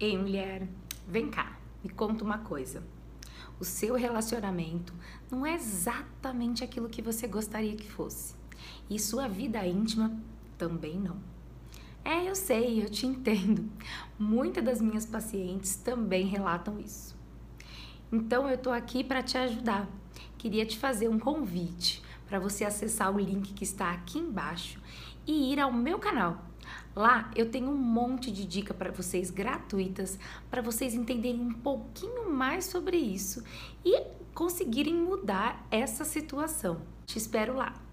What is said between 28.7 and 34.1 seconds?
para vocês gratuitas para vocês entenderem um pouquinho mais sobre isso e